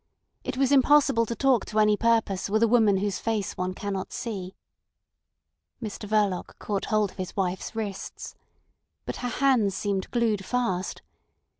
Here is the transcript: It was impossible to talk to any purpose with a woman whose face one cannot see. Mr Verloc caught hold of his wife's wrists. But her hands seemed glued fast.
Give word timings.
It 0.43 0.57
was 0.57 0.71
impossible 0.71 1.27
to 1.27 1.35
talk 1.35 1.63
to 1.65 1.77
any 1.77 1.95
purpose 1.95 2.49
with 2.49 2.63
a 2.63 2.67
woman 2.67 2.97
whose 2.97 3.19
face 3.19 3.55
one 3.55 3.75
cannot 3.75 4.11
see. 4.11 4.55
Mr 5.79 6.09
Verloc 6.09 6.57
caught 6.57 6.85
hold 6.85 7.11
of 7.11 7.17
his 7.17 7.35
wife's 7.35 7.75
wrists. 7.75 8.33
But 9.05 9.17
her 9.17 9.29
hands 9.29 9.75
seemed 9.75 10.09
glued 10.09 10.43
fast. 10.43 11.03